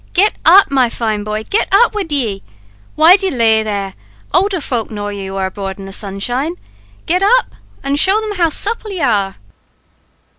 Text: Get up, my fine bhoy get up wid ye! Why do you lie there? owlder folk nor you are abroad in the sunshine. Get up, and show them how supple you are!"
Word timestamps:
Get 0.13 0.33
up, 0.45 0.71
my 0.71 0.89
fine 0.89 1.23
bhoy 1.23 1.43
get 1.47 1.67
up 1.71 1.93
wid 1.93 2.11
ye! 2.11 2.41
Why 2.95 3.17
do 3.17 3.27
you 3.27 3.31
lie 3.33 3.61
there? 3.61 3.93
owlder 4.33 4.59
folk 4.59 4.89
nor 4.89 5.13
you 5.13 5.35
are 5.37 5.45
abroad 5.45 5.77
in 5.77 5.85
the 5.85 5.93
sunshine. 5.93 6.55
Get 7.05 7.21
up, 7.21 7.51
and 7.83 7.99
show 7.99 8.19
them 8.19 8.31
how 8.37 8.49
supple 8.49 8.89
you 8.89 9.03
are!" 9.03 9.35